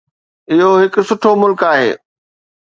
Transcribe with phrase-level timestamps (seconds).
[0.51, 1.91] اهو هڪ سٺو ملڪ آهي.